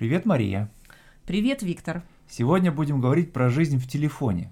[0.00, 0.70] Привет, Мария.
[1.26, 2.02] Привет, Виктор.
[2.26, 4.50] Сегодня будем говорить про жизнь в телефоне.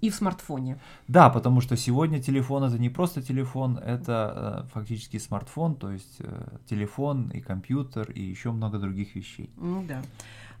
[0.00, 0.80] И в смартфоне.
[1.06, 6.16] Да, потому что сегодня телефон это не просто телефон, это э, фактически смартфон, то есть
[6.18, 9.48] э, телефон и компьютер и еще много других вещей.
[9.58, 10.02] Ну да.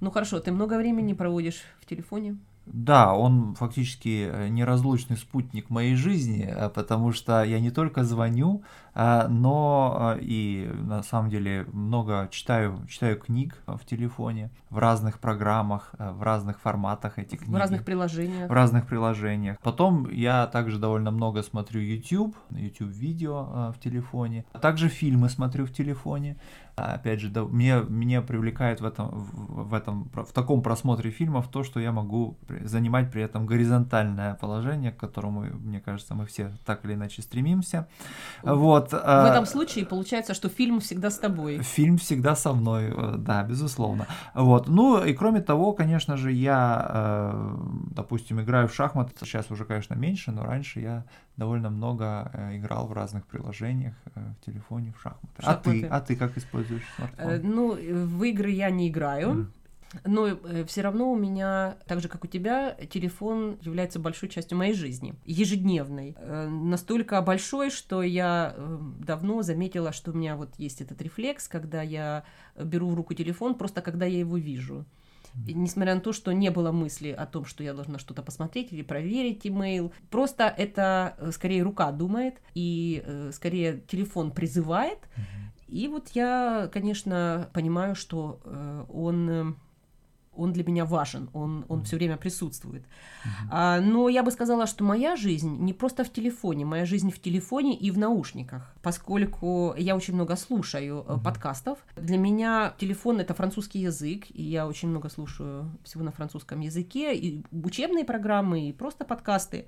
[0.00, 2.36] Ну хорошо, ты много времени проводишь в телефоне?
[2.66, 8.62] Да, он фактически э, неразлучный спутник моей жизни, э, потому что я не только звоню,
[8.94, 15.92] э, но и на самом деле много читаю, читаю книг в телефоне, в разных программах,
[15.98, 17.52] в разных форматах этих книг.
[17.52, 18.48] В разных приложениях.
[18.48, 19.58] В разных приложениях.
[19.60, 24.44] Потом я также довольно много смотрю YouTube, YouTube видео в телефоне.
[24.60, 26.36] Также фильмы смотрю в телефоне.
[26.74, 31.48] Опять же, да, мне, меня привлекает в этом, в, в этом, в таком просмотре фильмов
[31.48, 36.50] то, что я могу занимать при этом горизонтальное положение, к которому, мне кажется, мы все
[36.64, 37.88] так или иначе стремимся.
[38.42, 38.92] Вот.
[38.92, 41.58] В а, этом случае получается, что фильм всегда с тобой.
[41.58, 44.06] Фильм всегда со мной, э, да, безусловно.
[44.34, 44.66] Вот.
[44.66, 47.56] Ну и кроме того, конечно же, я, э,
[47.90, 49.12] допустим, играю в шахматы.
[49.20, 51.04] Сейчас уже, конечно, меньше, но раньше я
[51.36, 55.42] довольно много э, играл в разных приложениях в телефоне в шахматы.
[55.42, 55.70] шахматы.
[55.70, 56.61] А ты, а ты как используешь
[56.96, 57.40] смартфон?
[57.42, 59.28] Ну, в игры я не играю.
[59.28, 59.46] Mm.
[60.04, 64.58] Но э, все равно у меня, так же как у тебя, телефон является большой частью
[64.58, 66.16] моей жизни, ежедневной.
[66.18, 71.46] Э, настолько большой, что я э, давно заметила, что у меня вот есть этот рефлекс,
[71.48, 72.24] когда я
[72.56, 74.84] беру в руку телефон, просто когда я его вижу.
[75.48, 78.70] И несмотря на то, что не было мысли о том, что я должна что-то посмотреть
[78.70, 83.02] или проверить имейл, просто это скорее рука думает, и
[83.32, 84.98] скорее телефон призывает.
[85.72, 88.40] И вот я, конечно, понимаю, что
[88.92, 89.56] он
[90.34, 92.84] он для меня важен, он, он все время присутствует.
[93.50, 97.20] А, но я бы сказала, что моя жизнь не просто в телефоне, моя жизнь в
[97.20, 101.22] телефоне и в наушниках, поскольку я очень много слушаю uh-huh.
[101.22, 101.78] подкастов.
[101.96, 107.14] Для меня телефон это французский язык, и я очень много слушаю всего на французском языке,
[107.14, 109.66] и учебные программы, и просто подкасты.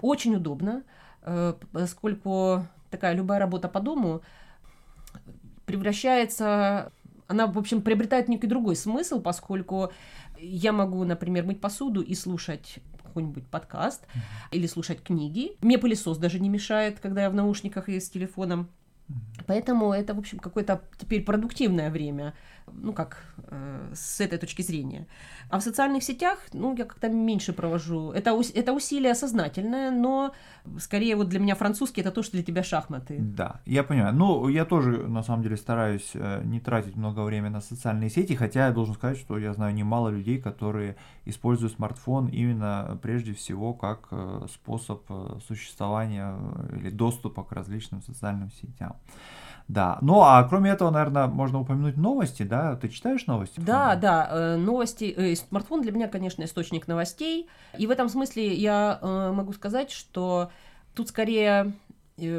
[0.00, 0.84] Очень удобно,
[1.22, 4.22] э, поскольку такая любая работа по дому
[5.66, 6.92] превращается
[7.30, 9.92] она, в общем, приобретает некий другой смысл, поскольку
[10.36, 14.56] я могу, например, мыть посуду и слушать какой-нибудь подкаст mm-hmm.
[14.56, 15.52] или слушать книги.
[15.60, 18.68] Мне пылесос даже не мешает, когда я в наушниках и с телефоном.
[19.46, 22.34] Поэтому это, в общем, какое-то теперь продуктивное время,
[22.74, 25.06] ну как э, с этой точки зрения.
[25.48, 28.12] А в социальных сетях, ну, я как-то меньше провожу.
[28.12, 30.32] Это, это усилие сознательное, но
[30.78, 33.16] скорее вот для меня французский это то, что для тебя шахматы.
[33.18, 34.14] Да, я понимаю.
[34.14, 38.34] Ну, я тоже, на самом деле, стараюсь э, не тратить много времени на социальные сети,
[38.34, 43.74] хотя я должен сказать, что я знаю немало людей, которые используют смартфон именно прежде всего
[43.74, 46.34] как э, способ э, существования
[46.76, 48.96] или доступа к различным социальным сетям.
[49.70, 49.98] Да.
[50.00, 52.59] Ну, а кроме этого, наверное, можно упомянуть новости, да?
[52.80, 53.60] Ты читаешь новости?
[53.60, 54.28] Да, да.
[54.30, 55.14] Э, новости.
[55.16, 57.48] Э, смартфон для меня, конечно, источник новостей.
[57.78, 60.50] И в этом смысле я э, могу сказать, что
[60.94, 61.72] тут скорее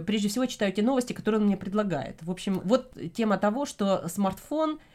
[0.05, 2.21] прежде всего читаю те новости, которые он мне предлагает.
[2.21, 4.90] В общем, вот тема того, что смартфон Э,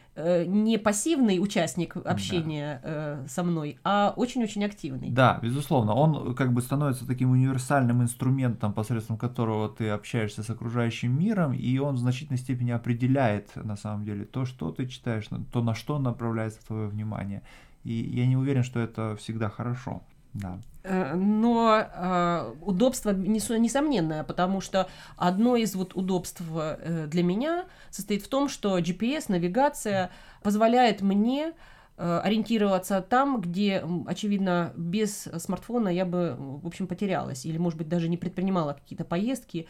[0.46, 2.88] не пассивный участник общения да.
[3.24, 5.10] э, со мной, а очень-очень активный.
[5.10, 5.94] Да, безусловно.
[5.94, 11.78] Он как бы становится таким универсальным инструментом, посредством которого ты общаешься с окружающим миром, и
[11.78, 15.98] он в значительной степени определяет, на самом деле, то, что ты читаешь, то, на что
[15.98, 17.42] направляется твое внимание.
[17.84, 20.02] И я не уверен, что это всегда хорошо.
[20.32, 20.58] Да.
[20.86, 28.22] Э, но э, удобство несомненное, потому что одно из вот удобств э, для меня состоит
[28.22, 30.10] в том, что GPS, навигация
[30.42, 31.52] позволяет мне
[31.98, 38.10] ориентироваться там, где, очевидно, без смартфона я бы, в общем, потерялась или, может быть, даже
[38.10, 39.66] не предпринимала какие-то поездки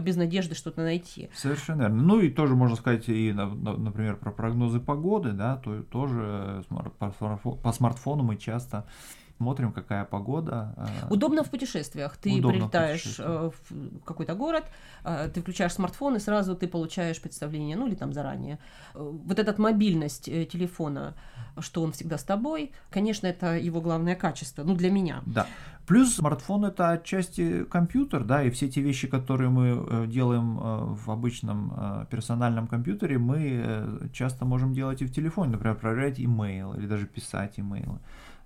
[0.00, 1.28] без надежды что-то найти.
[1.34, 2.02] Совершенно верно.
[2.02, 8.22] Ну и тоже можно сказать и, например, про прогнозы погоды, да, то тоже по смартфону
[8.22, 8.86] мы часто
[9.36, 10.74] смотрим, какая погода.
[10.76, 12.16] Э, Удобно в путешествиях.
[12.16, 14.64] Ты Удобно прилетаешь в, э, в какой-то город,
[15.04, 18.58] э, ты включаешь смартфон, и сразу ты получаешь представление, ну или там заранее.
[18.94, 21.14] Вот эта мобильность телефона,
[21.58, 25.22] что он всегда с тобой, конечно, это его главное качество, ну для меня.
[25.26, 25.46] Да.
[25.86, 30.56] Плюс смартфон это отчасти компьютер, да, и все те вещи, которые мы делаем
[30.94, 36.86] в обычном персональном компьютере, мы часто можем делать и в телефоне, например, проверять имейл или
[36.86, 37.98] даже писать имейлы.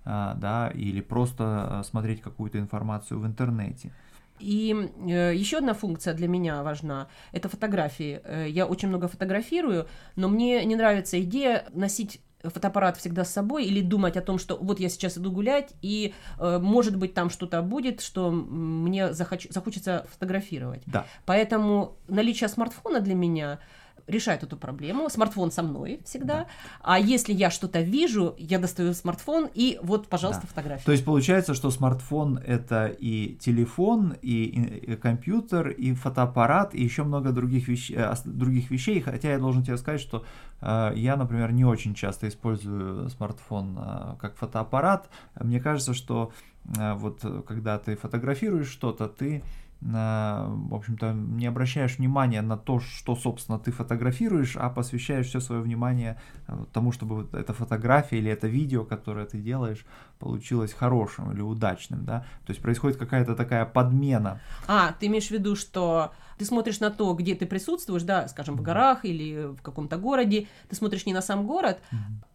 [0.03, 1.43] А, да, или просто
[1.79, 3.91] а, смотреть какую-то информацию в интернете.
[4.39, 8.21] И э, еще одна функция для меня важна– это фотографии.
[8.23, 13.65] Э, я очень много фотографирую, но мне не нравится идея носить фотоаппарат всегда с собой
[13.65, 17.29] или думать о том, что вот я сейчас иду гулять, и э, может быть там
[17.29, 19.47] что-то будет, что мне захоч...
[19.49, 20.81] захочется фотографировать.
[20.87, 21.05] Да.
[21.25, 23.59] Поэтому наличие смартфона для меня
[24.07, 25.09] решает эту проблему.
[25.09, 26.31] Смартфон со мной всегда.
[26.31, 26.47] Да.
[26.81, 30.47] А если я что-то вижу, я достаю смартфон и вот, пожалуйста, да.
[30.47, 30.85] фотография.
[30.85, 37.03] То есть получается, что смартфон это и телефон, и, и компьютер, и фотоаппарат, и еще
[37.03, 37.91] много других, вещ...
[37.91, 39.01] Э, других вещей.
[39.01, 40.25] Хотя я должен тебе сказать, что
[40.61, 45.09] э, я, например, не очень часто использую смартфон э, как фотоаппарат.
[45.39, 46.31] Мне кажется, что
[46.77, 49.43] э, вот когда ты фотографируешь что-то, ты
[49.81, 55.61] в общем-то, не обращаешь внимания на то, что, собственно, ты фотографируешь, а посвящаешь все свое
[55.61, 59.85] внимание э, тому, чтобы вот эта фотография или это видео, которое ты делаешь,
[60.19, 62.19] получилось хорошим или удачным, да?
[62.45, 64.39] То есть происходит какая-то такая подмена.
[64.67, 68.55] А, ты имеешь в виду, что ты смотришь на то, где ты присутствуешь, да, скажем,
[68.57, 72.30] в горах или в каком-то городе, ты смотришь не на сам город, mm-hmm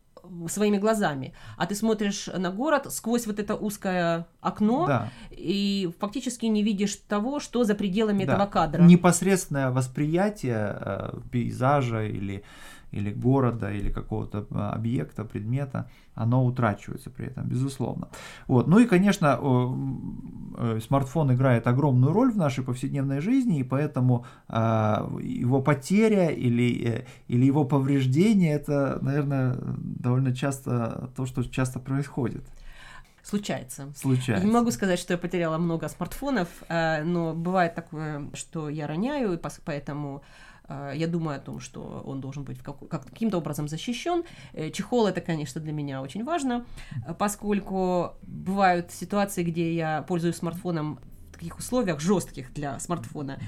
[0.49, 5.11] своими глазами, а ты смотришь на город сквозь вот это узкое окно да.
[5.31, 8.35] и фактически не видишь того, что за пределами да.
[8.35, 8.83] этого кадра.
[8.83, 12.45] Непосредственное восприятие э, пейзажа или
[12.97, 18.09] или города, или какого-то а, объекта, предмета, оно утрачивается при этом, безусловно.
[18.49, 18.67] Вот.
[18.69, 19.39] Ну и, конечно,
[20.59, 26.89] э, смартфон играет огромную роль в нашей повседневной жизни, и поэтому а, его потеря или,
[26.89, 32.45] э, или его повреждение, это, наверное, довольно часто то, что часто происходит.
[33.27, 33.93] Случается.
[33.97, 34.47] Случается.
[34.47, 39.33] Не могу сказать, что я потеряла много смартфонов, э, но бывает такое, что я роняю,
[39.33, 40.23] и поэтому
[40.69, 44.23] а, я думаю о том, что он должен быть как, каким-то образом защищен.
[44.53, 46.65] Э, чехол это, конечно, для меня очень важно,
[47.19, 51.01] поскольку бывают ситуации, где я пользуюсь смартфоном
[51.33, 53.41] в таких условиях жестких для смартфона.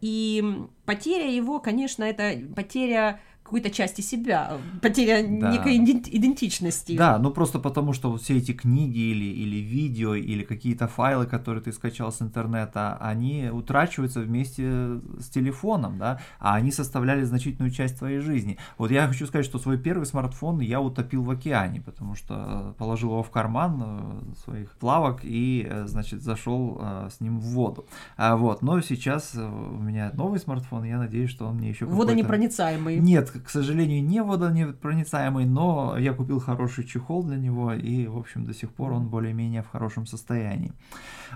[0.00, 5.52] И потеря его, конечно, это потеря какой-то части себя, потеря да.
[5.52, 6.96] некой идентичности.
[6.96, 11.26] Да, ну просто потому, что вот все эти книги или, или видео, или какие-то файлы,
[11.26, 17.70] которые ты скачал с интернета, они утрачиваются вместе с телефоном, да, а они составляли значительную
[17.70, 18.58] часть твоей жизни.
[18.78, 23.10] Вот я хочу сказать, что свой первый смартфон я утопил в океане, потому что положил
[23.10, 27.86] его в карман э, своих плавок и, э, значит, зашел э, с ним в воду.
[28.16, 32.98] А вот, но сейчас у меня новый смартфон, я надеюсь, что он мне еще Водонепроницаемый.
[32.98, 38.44] Нет, к сожалению, не водонепроницаемый, но я купил хороший чехол для него, и, в общем,
[38.44, 40.72] до сих пор он более-менее в хорошем состоянии.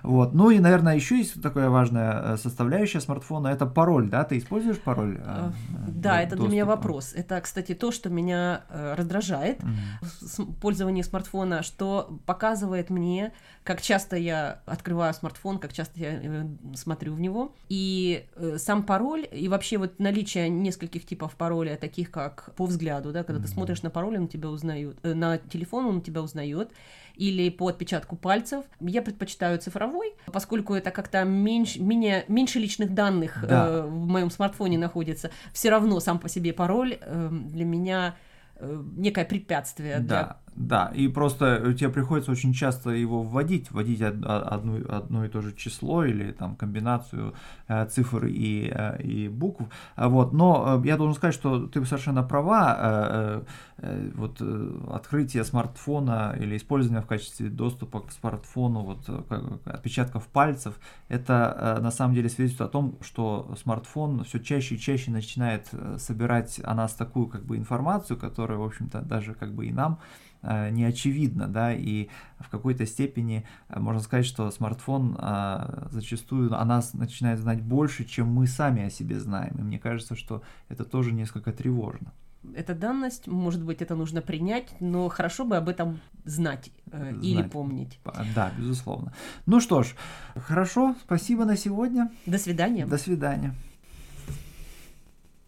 [0.02, 0.34] Вот.
[0.34, 4.24] Ну и, наверное, еще есть такая важная э, составляющая смартфона, это пароль, да?
[4.24, 5.20] Ты используешь пароль?
[5.24, 5.50] Э,
[5.88, 6.48] да, это доступа?
[6.48, 7.12] для меня вопрос.
[7.14, 10.44] Это, кстати, то, что меня э, раздражает mm-hmm.
[10.44, 13.32] в пользовании смартфона, что показывает мне,
[13.64, 17.52] как часто я открываю смартфон, как часто я смотрю в него.
[17.68, 18.26] И
[18.56, 23.40] сам пароль, и вообще вот наличие нескольких типов пароля, таких как по взгляду, да, когда
[23.40, 23.44] mm-hmm.
[23.44, 26.70] ты смотришь на пароль, он тебя узнает, э, на телефон он тебя узнает,
[27.16, 28.64] или по отпечатку пальцев.
[28.80, 33.66] Я предпочитаю цифровой, поскольку это как-то меньше, менее, меньше личных данных да.
[33.66, 35.30] э, в моем смартфоне находится.
[35.52, 38.14] Все равно сам по себе пароль э, для меня
[38.56, 39.98] э, некое препятствие.
[39.98, 40.38] Да.
[40.60, 45.54] Да, и просто тебе приходится очень часто его вводить, вводить одну, одно и то же
[45.54, 47.32] число или там комбинацию
[47.66, 49.64] э, цифр и, э, и букв.
[49.96, 50.34] Вот.
[50.34, 52.76] Но э, я должен сказать, что ты совершенно права.
[52.78, 53.42] Э,
[53.78, 60.26] э, вот э, открытие смартфона или использование в качестве доступа к смартфону вот, э, отпечатков
[60.26, 60.78] пальцев,
[61.08, 65.68] это э, на самом деле свидетельствует о том, что смартфон все чаще и чаще начинает
[65.72, 69.72] э, собирать о нас такую как бы информацию, которая, в общем-то, даже как бы и
[69.72, 75.88] нам Э, не очевидно, да, и в какой-то степени э, можно сказать, что смартфон э,
[75.90, 80.16] зачастую о нас начинает знать больше, чем мы сами о себе знаем, и мне кажется,
[80.16, 82.12] что это тоже несколько тревожно.
[82.54, 87.24] Это данность, может быть, это нужно принять, но хорошо бы об этом знать, э, знать.
[87.24, 87.98] или помнить.
[88.34, 89.12] Да, безусловно.
[89.44, 89.94] Ну что ж,
[90.34, 92.10] хорошо, спасибо на сегодня.
[92.24, 92.86] До свидания.
[92.86, 93.54] До свидания.